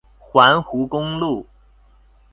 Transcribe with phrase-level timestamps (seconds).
[0.33, 1.45] 環湖公路